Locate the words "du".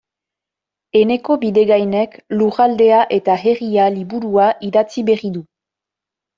5.39-5.49